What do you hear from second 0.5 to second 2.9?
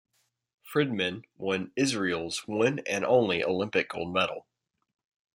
Fridman won Israel's one